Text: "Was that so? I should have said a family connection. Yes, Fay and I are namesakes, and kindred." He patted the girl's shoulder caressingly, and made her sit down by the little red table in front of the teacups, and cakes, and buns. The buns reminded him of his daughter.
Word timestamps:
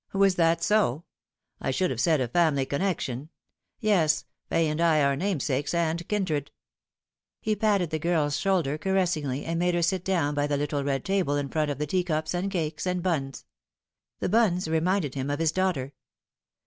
"Was 0.13 0.33
that 0.33 0.63
so? 0.63 1.03
I 1.59 1.69
should 1.69 1.91
have 1.91 2.01
said 2.01 2.21
a 2.21 2.27
family 2.27 2.65
connection. 2.65 3.29
Yes, 3.79 4.25
Fay 4.49 4.67
and 4.67 4.81
I 4.81 5.03
are 5.03 5.15
namesakes, 5.15 5.75
and 5.75 6.07
kindred." 6.07 6.49
He 7.39 7.55
patted 7.55 7.91
the 7.91 7.99
girl's 7.99 8.35
shoulder 8.35 8.79
caressingly, 8.79 9.45
and 9.45 9.59
made 9.59 9.75
her 9.75 9.83
sit 9.83 10.03
down 10.03 10.33
by 10.33 10.47
the 10.47 10.57
little 10.57 10.83
red 10.83 11.05
table 11.05 11.35
in 11.35 11.49
front 11.49 11.69
of 11.69 11.77
the 11.77 11.85
teacups, 11.85 12.33
and 12.33 12.49
cakes, 12.49 12.87
and 12.87 13.03
buns. 13.03 13.45
The 14.21 14.29
buns 14.29 14.67
reminded 14.67 15.13
him 15.13 15.29
of 15.29 15.37
his 15.37 15.51
daughter. 15.51 15.93